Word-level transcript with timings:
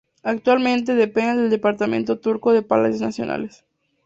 Actualmente, 0.23 0.95
depende 0.95 1.41
del 1.43 1.51
Departamento 1.51 2.17
Turco 2.19 2.53
de 2.53 2.63
Palacios 2.63 3.01
Nacionales. 3.01 3.63